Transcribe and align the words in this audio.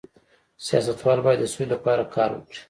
سیاستوال 0.65 1.19
باید 1.25 1.39
د 1.41 1.45
سولې 1.53 1.67
لپاره 1.73 2.03
کار 2.15 2.29
وکړي 2.33 2.57